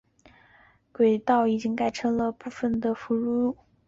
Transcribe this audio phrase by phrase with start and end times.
[0.03, 3.55] 新店线之轨道已经改成汀州路及部分的罗斯福路。